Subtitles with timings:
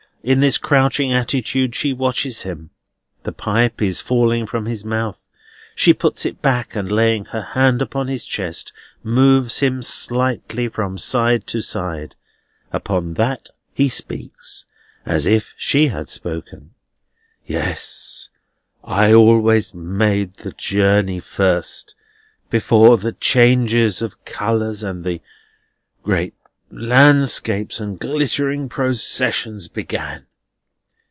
[0.23, 2.69] In this crouching attitude she watches him.
[3.23, 5.27] The pipe is falling from his mouth.
[5.73, 10.99] She puts it back, and laying her hand upon his chest, moves him slightly from
[10.99, 12.15] side to side.
[12.71, 14.67] Upon that he speaks,
[15.07, 16.75] as if she had spoken.
[17.47, 18.29] "Yes!
[18.83, 21.95] I always made the journey first,
[22.51, 25.19] before the changes of colours and the
[26.03, 26.35] great
[26.73, 30.25] landscapes and glittering processions began.